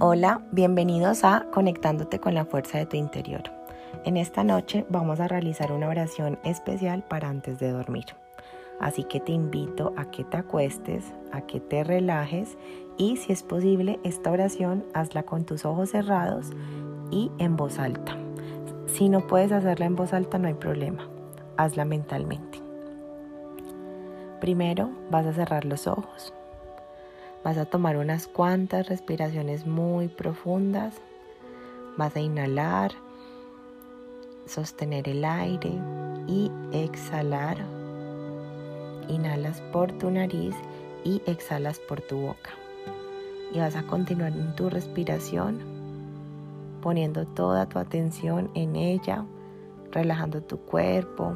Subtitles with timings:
[0.00, 3.42] Hola, bienvenidos a Conectándote con la Fuerza de tu Interior.
[4.04, 8.04] En esta noche vamos a realizar una oración especial para antes de dormir.
[8.78, 12.56] Así que te invito a que te acuestes, a que te relajes
[12.96, 16.50] y si es posible esta oración hazla con tus ojos cerrados
[17.10, 18.16] y en voz alta.
[18.86, 21.08] Si no puedes hacerla en voz alta no hay problema,
[21.56, 22.62] hazla mentalmente.
[24.40, 26.32] Primero vas a cerrar los ojos
[27.44, 30.94] Vas a tomar unas cuantas respiraciones muy profundas.
[31.96, 32.92] Vas a inhalar,
[34.46, 35.72] sostener el aire
[36.26, 37.58] y exhalar.
[39.08, 40.54] Inhalas por tu nariz
[41.04, 42.50] y exhalas por tu boca.
[43.52, 45.60] Y vas a continuar en tu respiración,
[46.82, 49.24] poniendo toda tu atención en ella,
[49.92, 51.34] relajando tu cuerpo,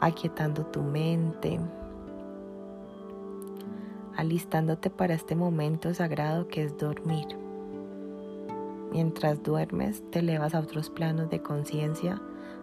[0.00, 1.60] aquietando tu mente
[4.16, 7.26] alistándote para este momento sagrado que es dormir.
[8.92, 12.20] Mientras duermes, te elevas a otros planos de conciencia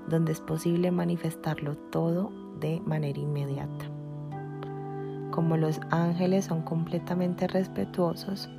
[0.08, 3.86] donde es posible manifestarlo todo de manera inmediata.
[5.32, 8.50] Como los ángeles son completamente respetuosos,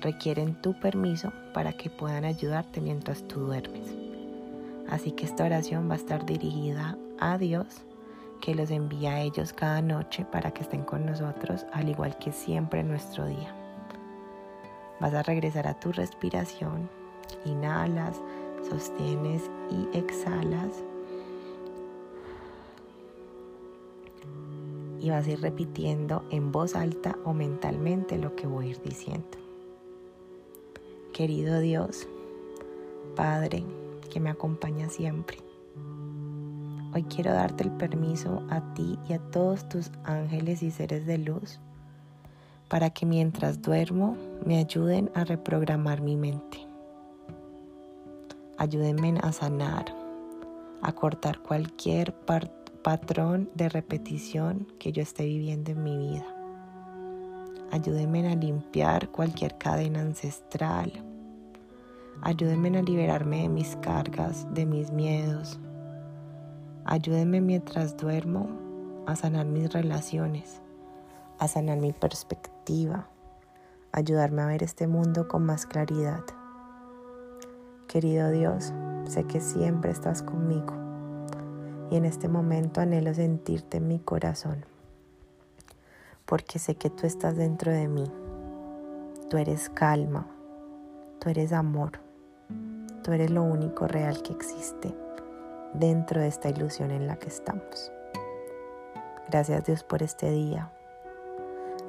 [0.00, 3.94] requieren tu permiso para que puedan ayudarte mientras tú duermes.
[4.88, 7.84] Así que esta oración va a estar dirigida a Dios
[8.40, 12.32] que los envía a ellos cada noche para que estén con nosotros, al igual que
[12.32, 13.54] siempre en nuestro día.
[15.00, 16.88] Vas a regresar a tu respiración,
[17.44, 18.20] inhalas,
[18.68, 20.82] sostienes y exhalas.
[25.00, 28.82] Y vas a ir repitiendo en voz alta o mentalmente lo que voy a ir
[28.82, 29.38] diciendo.
[31.12, 32.06] Querido Dios,
[33.16, 33.64] Padre,
[34.10, 35.49] que me acompaña siempre
[36.92, 41.18] Hoy quiero darte el permiso a ti y a todos tus ángeles y seres de
[41.18, 41.60] luz
[42.68, 46.58] para que mientras duermo me ayuden a reprogramar mi mente.
[48.58, 49.86] Ayúdenme a sanar,
[50.82, 52.14] a cortar cualquier
[52.82, 56.26] patrón de repetición que yo esté viviendo en mi vida.
[57.70, 60.92] Ayúdenme a limpiar cualquier cadena ancestral.
[62.22, 65.58] Ayúdenme a liberarme de mis cargas, de mis miedos,
[66.86, 68.48] Ayúdenme mientras duermo
[69.06, 70.62] a sanar mis relaciones,
[71.38, 73.06] a sanar mi perspectiva,
[73.92, 76.24] ayudarme a ver este mundo con más claridad.
[77.86, 78.72] Querido Dios,
[79.04, 80.72] sé que siempre estás conmigo
[81.90, 84.64] y en este momento anhelo sentirte en mi corazón,
[86.24, 88.10] porque sé que tú estás dentro de mí.
[89.28, 90.26] Tú eres calma,
[91.18, 92.00] tú eres amor,
[93.04, 94.94] tú eres lo único real que existe
[95.74, 97.92] dentro de esta ilusión en la que estamos.
[99.28, 100.70] Gracias Dios por este día.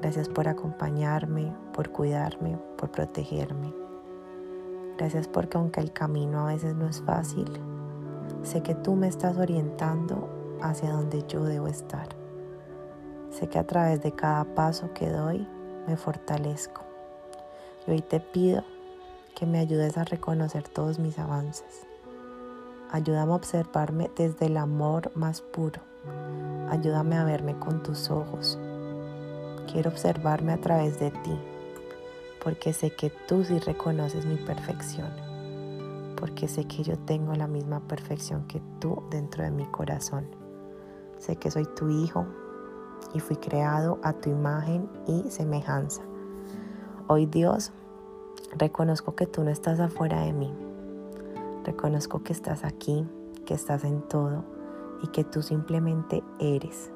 [0.01, 3.73] Gracias por acompañarme, por cuidarme, por protegerme.
[4.97, 7.49] Gracias porque aunque el camino a veces no es fácil,
[8.43, 10.29] sé que tú me estás orientando
[10.61, 12.09] hacia donde yo debo estar.
[13.29, 15.47] Sé que a través de cada paso que doy
[15.87, 16.81] me fortalezco.
[17.87, 18.63] Y hoy te pido
[19.35, 21.90] que me ayudes a reconocer todos mis avances
[22.93, 25.79] Ayúdame a observarme desde el amor más puro.
[26.69, 28.59] Ayúdame a verme con tus ojos.
[29.71, 31.39] Quiero observarme a través de ti,
[32.43, 35.07] porque sé que tú sí reconoces mi perfección,
[36.17, 40.27] porque sé que yo tengo la misma perfección que tú dentro de mi corazón.
[41.17, 42.25] Sé que soy tu hijo
[43.13, 46.01] y fui creado a tu imagen y semejanza.
[47.07, 47.71] Hoy Dios,
[48.57, 50.53] reconozco que tú no estás afuera de mí,
[51.63, 53.05] Reconozco que estás aquí,
[53.45, 54.43] que estás en todo
[55.03, 56.91] y que tú simplemente eres.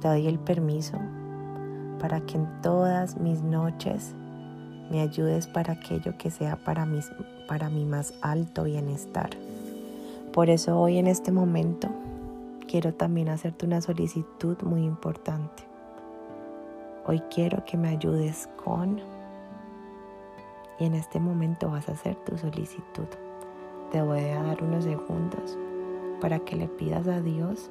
[0.00, 0.98] Te doy el permiso
[2.00, 4.14] para que en todas mis noches
[4.90, 6.86] me ayudes para aquello que sea para,
[7.48, 9.30] para mi más alto bienestar.
[10.32, 11.88] Por eso hoy en este momento
[12.66, 15.62] quiero también hacerte una solicitud muy importante.
[17.06, 19.00] Hoy quiero que me ayudes con
[20.78, 23.06] y en este momento vas a hacer tu solicitud.
[23.90, 25.58] Te voy a dar unos segundos
[26.20, 27.70] para que le pidas a Dios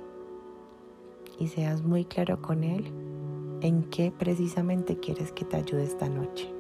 [1.40, 2.92] y seas muy claro con Él
[3.62, 6.54] en qué precisamente quieres que te ayude esta noche.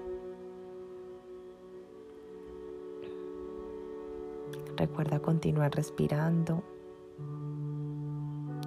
[4.75, 6.63] Recuerda continuar respirando,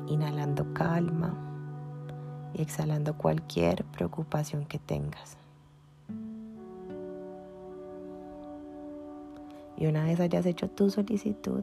[0.07, 1.35] inhalando calma
[2.55, 5.37] y exhalando cualquier preocupación que tengas.
[9.77, 11.63] Y una vez hayas hecho tu solicitud,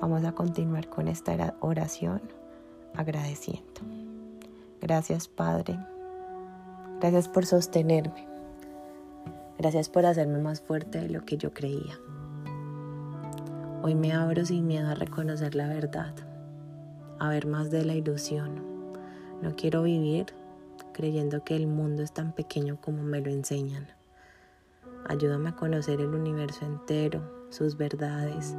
[0.00, 2.20] vamos a continuar con esta oración
[2.94, 3.80] agradeciendo.
[4.80, 5.78] Gracias Padre.
[7.00, 8.26] Gracias por sostenerme.
[9.58, 11.98] Gracias por hacerme más fuerte de lo que yo creía.
[13.82, 16.14] Hoy me abro sin miedo a reconocer la verdad,
[17.18, 18.60] a ver más de la ilusión.
[19.40, 20.26] No quiero vivir
[20.92, 23.88] creyendo que el mundo es tan pequeño como me lo enseñan.
[25.06, 27.20] Ayúdame a conocer el universo entero,
[27.50, 28.54] sus verdades.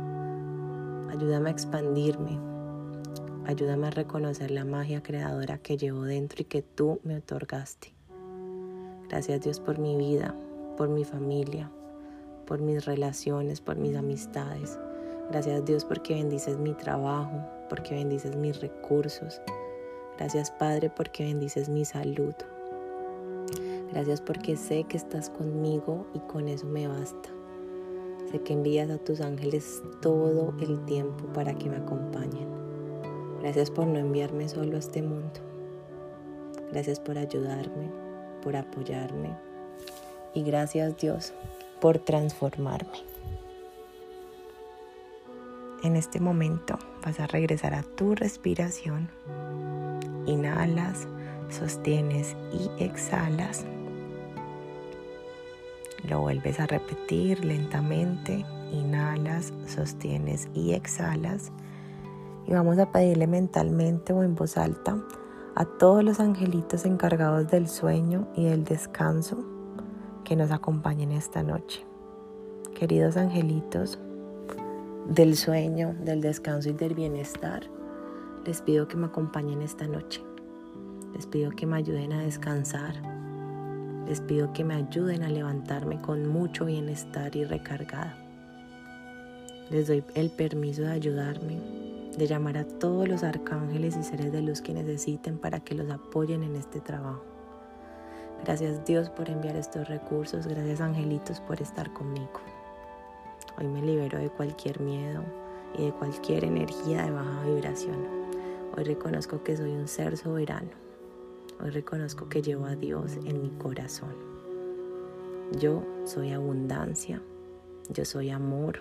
[1.09, 2.39] Ayúdame a expandirme.
[3.45, 7.93] Ayúdame a reconocer la magia creadora que llevo dentro y que tú me otorgaste.
[9.09, 10.35] Gracias Dios por mi vida,
[10.77, 11.71] por mi familia,
[12.45, 14.79] por mis relaciones, por mis amistades.
[15.29, 19.41] Gracias Dios porque bendices mi trabajo, porque bendices mis recursos.
[20.17, 22.33] Gracias Padre porque bendices mi salud.
[23.93, 27.29] Gracias porque sé que estás conmigo y con eso me basta.
[28.31, 32.47] Sé que envías a tus ángeles todo el tiempo para que me acompañen.
[33.39, 35.39] Gracias por no enviarme solo a este mundo.
[36.71, 37.91] Gracias por ayudarme,
[38.41, 39.37] por apoyarme.
[40.33, 41.31] Y gracias Dios
[41.79, 42.97] por transformarme.
[45.83, 49.09] En este momento vas a regresar a tu respiración.
[50.25, 51.07] Inhalas,
[51.49, 53.67] sostienes y exhalas.
[56.03, 58.45] Lo vuelves a repetir lentamente.
[58.71, 61.51] Inhalas, sostienes y exhalas.
[62.45, 64.97] Y vamos a pedirle mentalmente o en voz alta
[65.55, 69.43] a todos los angelitos encargados del sueño y del descanso
[70.23, 71.85] que nos acompañen esta noche.
[72.73, 73.99] Queridos angelitos
[75.07, 77.63] del sueño, del descanso y del bienestar,
[78.45, 80.21] les pido que me acompañen esta noche.
[81.13, 83.12] Les pido que me ayuden a descansar,
[84.07, 88.17] les pido que me ayuden a levantarme con mucho bienestar y recargada.
[89.69, 91.59] Les doy el permiso de ayudarme,
[92.17, 95.89] de llamar a todos los arcángeles y seres de luz que necesiten para que los
[95.89, 97.23] apoyen en este trabajo.
[98.43, 102.41] Gracias Dios por enviar estos recursos, gracias angelitos por estar conmigo.
[103.57, 105.23] Hoy me libero de cualquier miedo
[105.77, 108.05] y de cualquier energía de baja vibración.
[108.75, 110.92] Hoy reconozco que soy un ser soberano
[111.61, 114.13] Hoy reconozco que llevo a Dios en mi corazón.
[115.59, 117.21] Yo soy abundancia,
[117.89, 118.79] yo soy amor,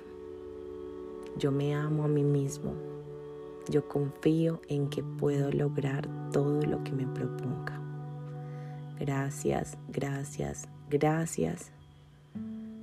[1.37, 2.73] yo me amo a mí mismo,
[3.69, 7.81] yo confío en que puedo lograr todo lo que me proponga.
[8.99, 11.73] Gracias, gracias, gracias.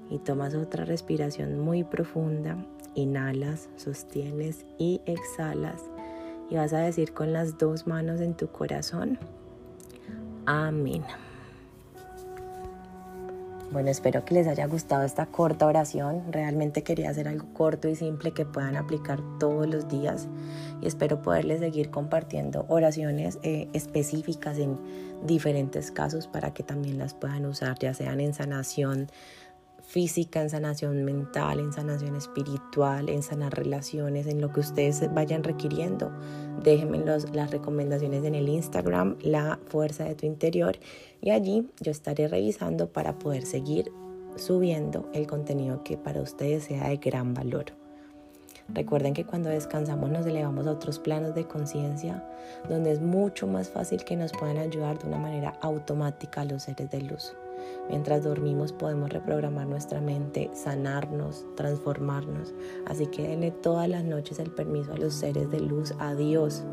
[0.10, 2.58] Y tomas otra respiración muy profunda,
[2.96, 5.84] inhalas, sostienes y exhalas.
[6.50, 9.20] Y vas a decir con las dos manos en tu corazón,
[10.52, 11.04] Amén.
[13.72, 16.24] Bueno, espero que les haya gustado esta corta oración.
[16.32, 20.28] Realmente quería hacer algo corto y simple que puedan aplicar todos los días
[20.82, 24.80] y espero poderles seguir compartiendo oraciones eh, específicas en
[25.24, 29.12] diferentes casos para que también las puedan usar, ya sean en sanación
[29.90, 35.44] física, en sanación mental, en sanación espiritual, en sanar relaciones, en lo que ustedes vayan
[35.44, 36.12] requiriendo.
[36.64, 40.78] Déjenme las recomendaciones en el Instagram, La Fuerza de tu Interior,
[41.22, 43.92] y allí yo estaré revisando para poder seguir
[44.36, 47.66] subiendo el contenido que para ustedes sea de gran valor.
[48.72, 52.24] Recuerden que cuando descansamos nos elevamos a otros planos de conciencia
[52.70, 56.92] donde es mucho más fácil que nos puedan ayudar de una manera automática los seres
[56.92, 57.34] de luz.
[57.90, 62.54] Mientras dormimos podemos reprogramar nuestra mente, sanarnos, transformarnos.
[62.86, 66.64] Así que denle todas las noches el permiso a los seres de luz, a Dios,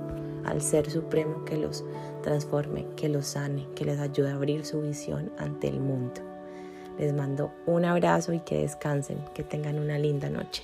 [0.45, 1.85] al Ser Supremo que los
[2.23, 6.21] transforme, que los sane, que les ayude a abrir su visión ante el mundo.
[6.99, 10.63] Les mando un abrazo y que descansen, que tengan una linda noche.